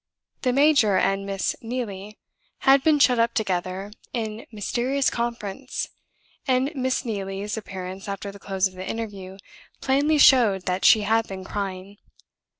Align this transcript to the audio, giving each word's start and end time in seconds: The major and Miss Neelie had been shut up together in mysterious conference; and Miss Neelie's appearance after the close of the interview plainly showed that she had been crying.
The 0.41 0.51
major 0.51 0.97
and 0.97 1.27
Miss 1.27 1.55
Neelie 1.61 2.17
had 2.61 2.83
been 2.83 2.97
shut 2.97 3.19
up 3.19 3.35
together 3.35 3.91
in 4.13 4.47
mysterious 4.51 5.11
conference; 5.11 5.89
and 6.47 6.71
Miss 6.73 7.05
Neelie's 7.05 7.55
appearance 7.55 8.09
after 8.09 8.31
the 8.31 8.39
close 8.39 8.65
of 8.65 8.73
the 8.73 8.89
interview 8.89 9.37
plainly 9.79 10.17
showed 10.17 10.65
that 10.65 10.85
she 10.85 11.01
had 11.01 11.27
been 11.27 11.43
crying. 11.43 11.97